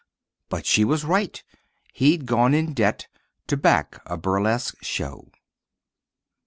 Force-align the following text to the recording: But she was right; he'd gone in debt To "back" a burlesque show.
But 0.49 0.65
she 0.65 0.83
was 0.83 1.05
right; 1.05 1.43
he'd 1.93 2.25
gone 2.25 2.55
in 2.55 2.73
debt 2.73 3.07
To 3.45 3.55
"back" 3.55 4.01
a 4.07 4.17
burlesque 4.17 4.83
show. 4.83 5.29